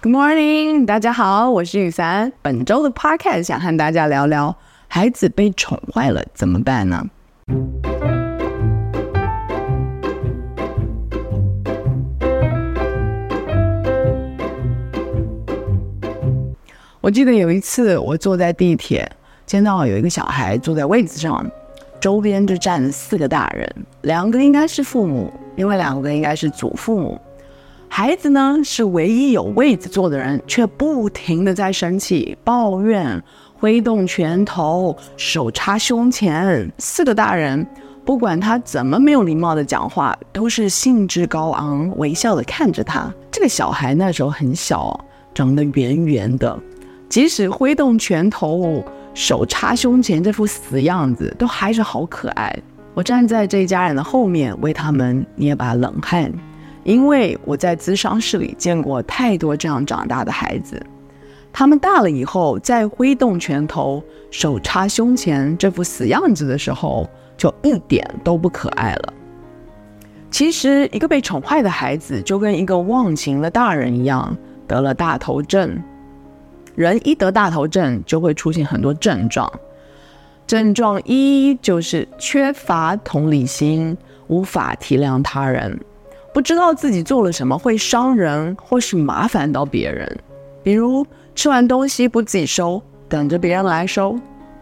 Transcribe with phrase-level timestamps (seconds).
[0.00, 2.32] Good morning，大家好，我是雨珊。
[2.40, 4.56] 本周的 Podcast 想和大家聊聊，
[4.86, 7.04] 孩子被宠坏了怎么办呢？
[17.00, 19.10] 我记得有一次，我坐在地铁，
[19.46, 21.44] 见到有一个小孩坐在位子上，
[21.98, 23.68] 周边就站了四个大人，
[24.02, 27.20] 两个应该是父母，另外两个应该是祖父母。
[27.90, 33.20] 孩子呢，是唯一有位子坐的人，却不停地在生气、抱怨、
[33.54, 36.70] 挥动拳头、手插胸前。
[36.78, 37.66] 四个大人
[38.04, 43.12] 不管他怎么没有礼貌的讲话，都是兴致高昂、微笑的看着他。
[43.32, 44.98] 这个小孩那时候很小，
[45.34, 46.56] 长得圆圆的，
[47.08, 52.56] 即使挥动拳头、手插胸前这副死样子，都还是好可爱。
[52.94, 56.32] 我站在这一家人的后面，为他们捏把冷汗。
[56.88, 60.82] 因为我在咨商室里见过太多这样长大的孩子，
[61.52, 69.12] 他们大了以后，在挥动拳头、手插胸前这副死样子的时候，就一点都不可爱了。
[70.30, 74.34] 其实，一个被宠坏的孩子，就跟一个忘情的大人一样，
[74.66, 75.78] 得了大头症。
[76.74, 79.52] 人一得大头症，就会出现很多症状。
[80.46, 83.94] 症状一就是缺乏同理心，
[84.28, 85.78] 无法体谅他人。
[86.32, 90.18] 不知道自己做了什么会伤人或是麻烦到别人，
[90.62, 94.18] 比如吃完东西不自己收，等着别人来收。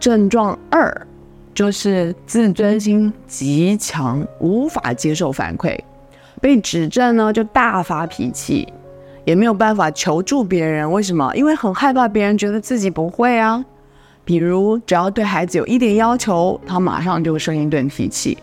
[0.00, 1.06] 症状二
[1.52, 5.76] 就是自尊心极强，无法接受反馈，
[6.40, 8.72] 被指正呢就大发脾气，
[9.24, 10.90] 也没有办法求助别人。
[10.90, 11.34] 为什么？
[11.34, 13.62] 因为很害怕别人觉得自己不会啊。
[14.24, 18.38] 比如只要对孩子有一点要求，他马上就会生一顿脾气。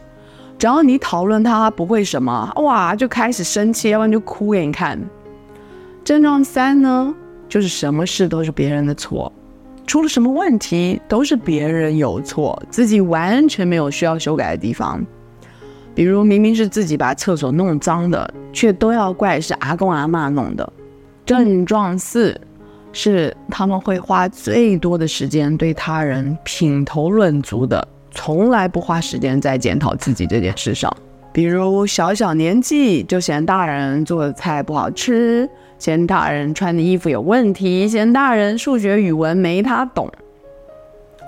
[0.57, 4.99] 只要你讨论他不会什么，哇，就开始生气，要不然就哭给你看。
[6.03, 7.13] 症状三呢，
[7.49, 9.31] 就是什么事都是别人的错，
[9.85, 15.05] 出了什么问题都是别人有错，自己完全没有需要修改的地方。
[15.93, 20.73] 比如明明是自己把厕所弄脏的，却都要怪是阿公阿嬷弄的。
[21.25, 22.39] 症状四
[22.93, 27.87] 是他们会花最多的时间对他人品头论足的。
[28.15, 30.91] 从来不花时间在检讨自己这件事上，
[31.31, 40.09] 比如小小年纪就嫌大人做的菜不好吃，嫌大人穿的衣服有问题，嫌大人数学语文没他懂。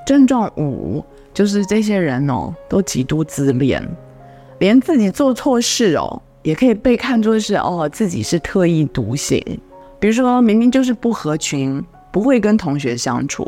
[0.06, 1.04] 症状五
[1.34, 3.86] 就是这些人哦，都极度自恋，
[4.60, 9.44] 连自己做错事哦，也可以被看作是哦自己是特立独行。
[10.00, 13.46] 比如说明明就是不合群，不会跟同学相处。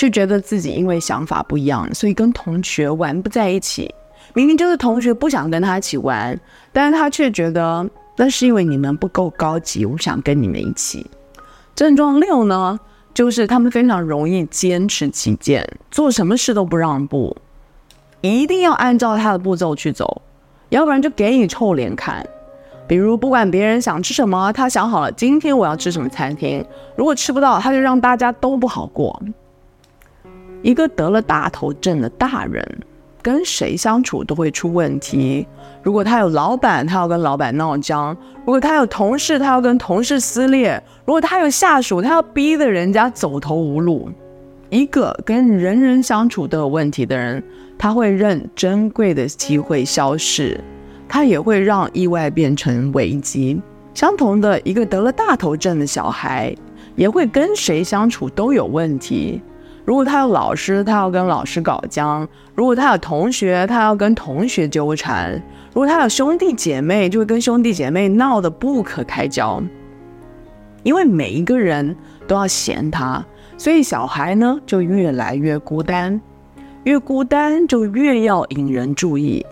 [0.00, 3.94] 却觉得自己因为想法不一样，所以跟同学玩不在一起。
[4.32, 6.40] 明明就是同学不想跟他一起玩，
[6.72, 11.04] 但是他却觉得那是因为你们不够高级，我想跟你们一起。
[11.74, 12.80] 症状六呢，
[13.12, 17.36] 就是他们非常容易坚持己见，做什么事都不让步，
[18.22, 20.22] 一定要按照他的步骤去走，
[20.70, 22.26] 要不然就给你臭脸看。
[22.88, 26.64] 比如不管别人想吃什么，他想好了今天我要吃什么餐厅，
[26.96, 29.20] 如果吃不到，他就让大家都不好过。
[30.62, 32.64] 一个得了大头症的大人，
[33.22, 35.46] 跟谁相处都会出问题。
[35.82, 44.10] 如果他有老板，他要跟老板闹僵；如果他有同事，他要跟同事撕裂；如果他有下属，他要逼得人家走投无路。
[44.68, 47.42] 一个跟人人相处都有问题的人，
[47.78, 50.60] 他会让珍贵的机会消失，
[51.08, 53.60] 他也会让意外变成危机。
[53.94, 56.54] 相同的，一个得了大头症的小孩，
[56.94, 59.40] 也会跟谁相处都有问题。
[59.90, 62.24] 如果他有老师，他要跟老师搞僵；
[62.54, 65.32] 如果他有同学，他要跟同学纠缠；
[65.74, 69.60] 如果他有兄弟姐妹，就会跟兄弟姐妹闹得不可开交。
[70.84, 71.96] 因为每一个人
[72.28, 73.26] 都要嫌他，
[73.58, 76.20] 所以小孩呢就越来越孤单，
[76.84, 79.44] 越孤单就越要引人注意。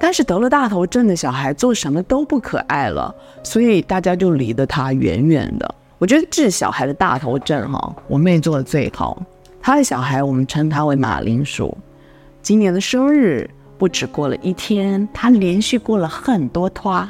[0.00, 5.74] 但是得了大头症的小孩做什么都不可爱了，所以大家就离得他远远的。
[5.98, 9.22] 我觉得治小孩的大头症，哈，我妹做的最好。
[9.66, 11.74] 他的小孩，我们称他为马铃薯。
[12.42, 17.08] 今年的生日不止过了一天，他连续过了很多拖。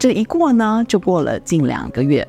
[0.00, 2.26] 这一过呢，就过了近两个月，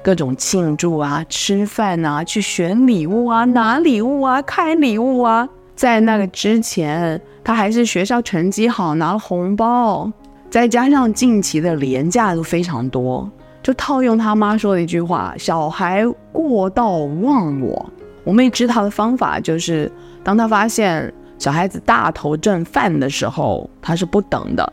[0.00, 5.48] 各种庆祝啊、吃饭啊、去选礼物啊、拿礼物啊、开礼物啊。
[5.74, 10.08] 在那个之前，他还是学校成绩好，拿了红包。
[10.48, 13.28] 再加上近期的连假都非常多，
[13.60, 17.90] 就套用他妈说的一句话：“小孩过到忘我。”
[18.26, 19.88] 我妹知道的方法就是，
[20.24, 24.72] 当他发现小孩子大头症犯的时候，他是不等的，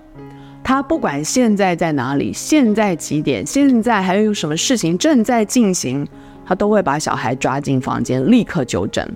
[0.63, 6.07] 他不管现在在哪里，现在几点，现在还有什么事情正在进行，
[6.43, 9.07] 他都会把小孩抓进房间，立刻纠正。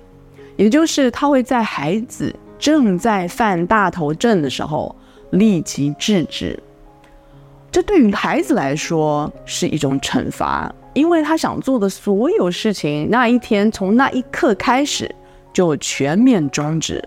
[0.54, 4.94] 也就是他会在孩子正在犯大头症的时候
[5.30, 6.56] 立即制止。
[7.72, 15.08] 这对于孩子来说是一种惩罚，因为他想做的所有事情，那一天从那一刻开始
[15.52, 17.00] 就全面终止，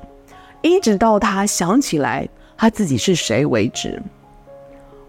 [0.62, 4.02] 一直到他想起来他自己是谁为止。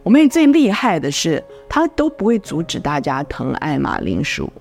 [0.02, 4.52] 我妹最厉害的是，她都不会阻止大家疼爱马铃薯，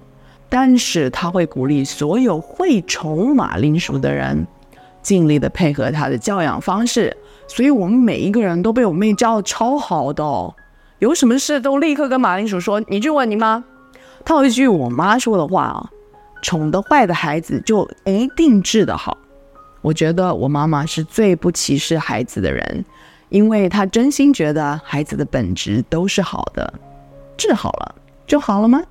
[0.47, 4.45] 但是她会鼓励所有会宠马铃薯的人，
[5.01, 7.17] 尽力的配合她的教养方式。
[7.47, 10.23] 所以，我们每一个人都被我妹教的超好的，
[10.99, 12.79] 有什么事都立刻跟马铃薯说。
[12.87, 13.63] 你去问你妈，
[14.21, 15.89] 套一句我妈说的话啊：
[16.41, 19.17] 宠得坏的孩子就一定治得好。
[19.81, 22.85] 我觉得我妈妈是最不歧视孩子的人。
[23.29, 26.73] 因为她真心觉得孩子的本质都是好的，
[27.37, 27.95] 治好了
[28.27, 28.81] 就好了吗？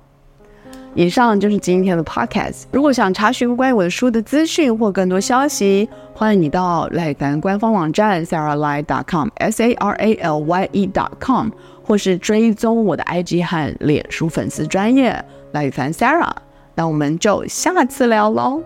[0.95, 2.63] 以上就是今天的 podcast。
[2.71, 11.49] 如果想查询关于我的书的资讯或更多消息，欢迎你到赖凡官方网站 saralye.com，s a r a l y e.com，
[11.83, 16.31] 或是追踪我的 IG 和脸书粉丝专业赖宇凡 Sarah，。
[16.75, 18.63] 那我们就下次聊喽，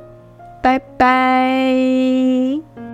[0.62, 2.85] 拜拜。